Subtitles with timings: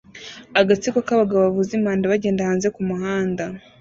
[0.59, 3.43] Agatsiko k'abagabo bavuza impanda bagenda hanze kumuhanda